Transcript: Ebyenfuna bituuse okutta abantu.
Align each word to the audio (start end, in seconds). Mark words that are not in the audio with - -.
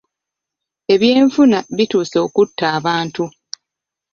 Ebyenfuna 0.93 1.57
bituuse 1.77 2.17
okutta 2.25 2.65
abantu. 2.77 3.23